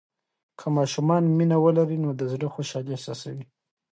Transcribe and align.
که 0.59 0.65
ماشومان 0.77 1.23
مینه 1.37 1.57
ولري، 1.65 1.97
نو 2.03 2.09
د 2.19 2.21
زړه 2.31 2.47
خوشالي 2.55 2.91
احساسوي. 2.93 3.45